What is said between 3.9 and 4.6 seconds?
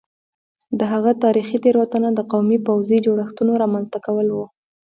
کول وو